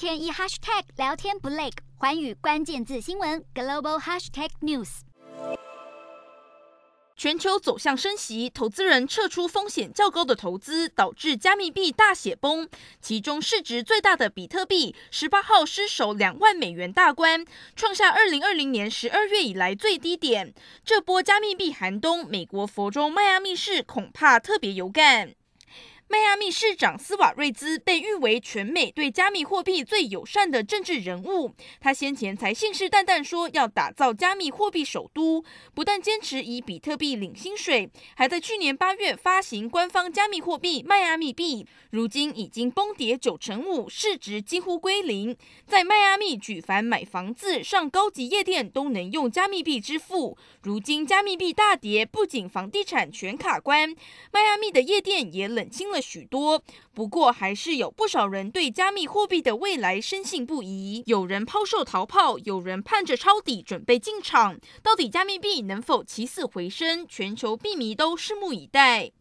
[0.00, 1.68] 天一 hashtag 聊天不累，
[1.98, 5.00] 环宇关键字新闻 global hashtag news。
[7.14, 12.66] 全球走向升息，投资人撤出风险较高的投资，导致加密币大血崩。
[13.02, 17.44] 其中市值最大的比特币，十八号失守两万美元大关，
[17.76, 20.54] 创下二零二零年十二月以来最低点。
[20.82, 25.34] 这波加密币寒冬，美国佛州迈阿密市恐怕特别有感。
[26.10, 31.54] 迈阿密市长斯瓦瑞兹被誉为全美对加密货币最友善的政治人物。
[31.78, 41.64] 他先前才信誓旦旦说要打造加密货币首都，不但坚持以比特币领薪水，还在去年八月发行官方加密货币迈阿密币。
[41.90, 45.36] 如今已经崩跌九成五，市值几乎归零。
[45.64, 50.36] 在迈阿密，举凡买房子、上高级夜店都能用加密币支付。
[50.62, 53.94] 如今加密币大跌，不仅房地产全卡关，
[54.32, 56.62] 迈阿密的夜店也冷清了许多，
[56.94, 61.02] 不过还是有不少人对加密货币的未来深信不疑。
[61.06, 64.58] 有人抛售逃跑，有人盼着抄底准备进场。
[64.82, 67.06] 到底加密币能否起死回生？
[67.06, 69.12] 全球币迷都拭目以待。